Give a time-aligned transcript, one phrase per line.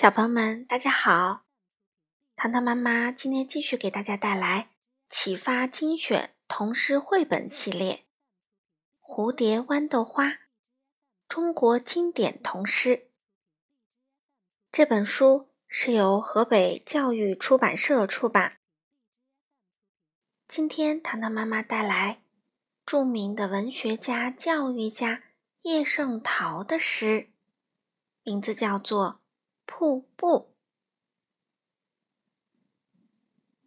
[0.00, 1.42] 小朋友们，大家好！
[2.34, 4.70] 糖糖妈妈今天继续给大家带来
[5.10, 8.06] 启发精选童诗绘本系列
[9.06, 10.28] 《蝴蝶豌豆花》
[11.28, 13.10] 中国经典童诗。
[14.72, 18.56] 这本书是由河北教育出版社出版。
[20.48, 22.22] 今天糖糖妈妈带来
[22.86, 25.24] 著名的文学家、教育家
[25.60, 27.28] 叶圣陶的诗，
[28.22, 29.19] 名字叫做。
[29.72, 30.52] 瀑布，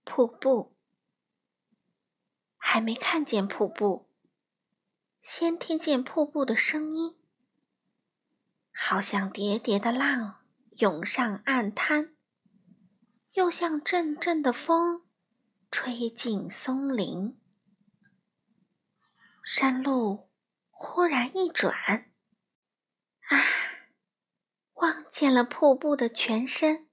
[0.03, 0.76] 瀑布，
[2.57, 4.09] 还没看见瀑布，
[5.21, 7.17] 先听见瀑布的声音，
[8.71, 10.43] 好像叠叠的浪
[10.73, 12.13] 涌上岸滩，
[13.31, 15.07] 又像阵阵的风
[15.71, 17.40] 吹进松林。
[19.43, 20.29] 山路
[20.70, 22.12] 忽然一转，
[23.29, 23.62] 啊！
[25.13, 26.90] 见了瀑布的全身，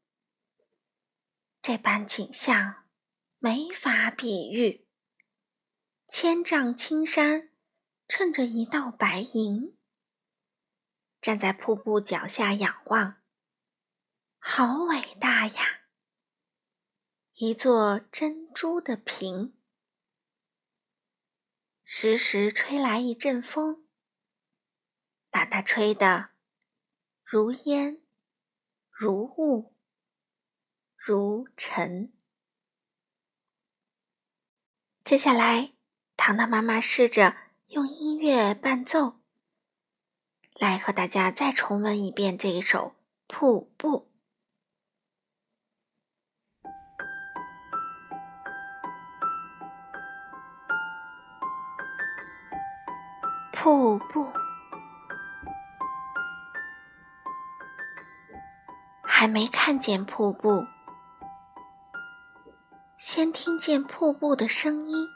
[1.62, 2.86] 这般景象
[3.38, 4.86] 没法比喻。
[6.06, 7.50] 千丈青山
[8.06, 9.78] 衬着一道白银，
[11.18, 13.22] 站在瀑布脚下仰望，
[14.36, 15.86] 好伟大呀！
[17.36, 19.58] 一座珍珠的瓶，
[21.82, 23.88] 时时吹来一阵风，
[25.30, 26.32] 把它吹得。
[27.24, 27.99] 如烟，
[29.02, 29.72] 如雾，
[30.94, 32.12] 如尘。
[35.02, 35.72] 接下来，
[36.18, 37.34] 糖糖妈妈试着
[37.68, 39.18] 用音乐伴奏，
[40.56, 42.94] 来和大家再重温一遍这一首
[43.34, 43.88] 《瀑布》。
[53.50, 54.39] 瀑布。
[59.20, 60.66] 还没看见瀑布，
[62.96, 65.06] 先听见瀑布的声音，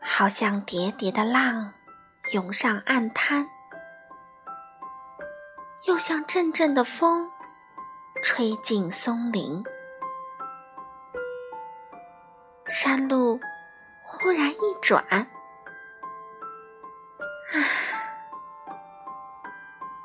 [0.00, 1.74] 好像叠叠的浪
[2.30, 3.48] 涌上岸滩，
[5.88, 7.28] 又像阵阵的风
[8.22, 9.64] 吹进松林。
[12.68, 13.40] 山路
[14.04, 15.04] 忽然一转，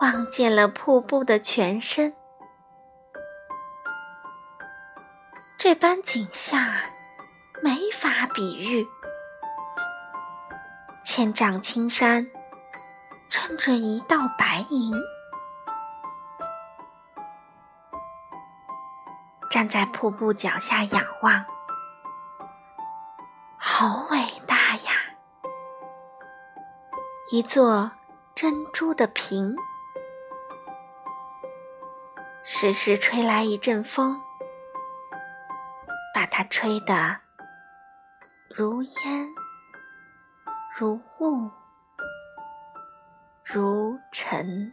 [0.07, 2.16] 望见了瀑布的全身，
[5.57, 6.66] 这般景象
[7.62, 8.88] 没法比喻。
[11.03, 12.25] 千丈青山
[13.29, 14.94] 衬着一道白银，
[19.50, 21.45] 站在瀑布脚下仰望，
[23.57, 24.91] 好伟大呀！
[27.29, 27.91] 一座
[28.34, 29.53] 珍珠的瓶。
[32.50, 34.22] 时时吹来一阵风，
[36.16, 37.19] 把它吹得
[38.56, 39.35] 如烟、
[40.80, 41.52] 如雾、
[43.44, 44.72] 如尘。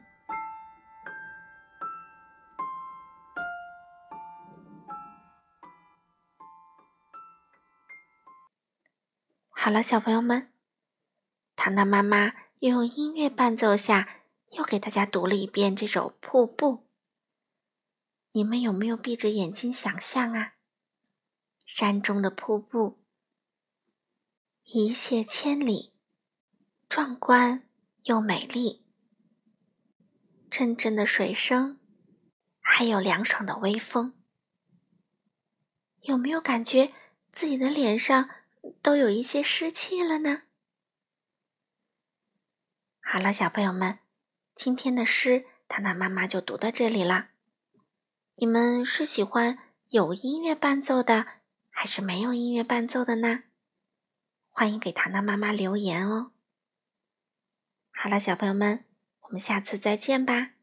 [9.51, 10.53] 好了，小朋友们，
[11.57, 14.09] 糖糖妈妈又用音乐伴奏下，
[14.53, 16.77] 又给大家读了一遍这首《瀑布》。
[18.37, 20.55] 你们有没有闭着眼睛想象啊？
[21.65, 22.99] 山中的瀑布，
[24.65, 25.93] 一泻千里，
[26.89, 27.69] 壮观
[28.03, 28.85] 又美丽。
[30.51, 31.79] 阵阵的水声，
[32.59, 34.15] 还有凉爽的微风，
[36.01, 36.93] 有没有感觉
[37.33, 38.29] 自己的脸上
[38.83, 40.43] 都有一些湿气了呢？
[43.01, 44.01] 好了，小朋友们，
[44.57, 47.31] 今天的诗，糖糖妈妈就读到这里了。
[48.37, 49.57] 你们是喜欢
[49.91, 51.25] 有音乐伴奏的，
[51.71, 53.45] 还是没有音乐伴奏的呢？
[54.51, 56.33] 欢迎给糖糖妈妈留言哦。
[57.93, 58.85] 好了，小朋友们，
[59.21, 60.54] 我们下次再见吧。